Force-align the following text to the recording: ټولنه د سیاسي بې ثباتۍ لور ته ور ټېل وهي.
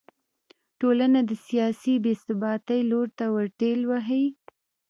ټولنه 0.79 1.19
د 1.29 1.31
سیاسي 1.47 1.95
بې 2.03 2.13
ثباتۍ 2.23 2.79
لور 2.91 3.07
ته 3.17 3.25
ور 3.33 3.47
ټېل 3.59 3.79
وهي. 3.89 4.25